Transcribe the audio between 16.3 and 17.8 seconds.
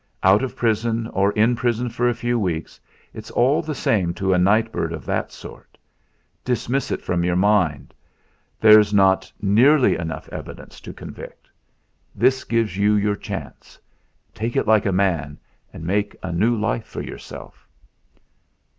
new life for yourself."